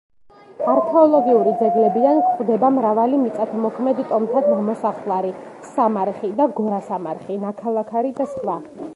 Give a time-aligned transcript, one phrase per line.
[0.73, 5.33] არქეოლოგიური ძეგლებიდან გვხვდება მრავალი მიწათმოქმედ ტომთა ნამოსახლარი,
[5.75, 8.57] სამარხი და გორასამარხი, ნაქალაქარი და სხვა.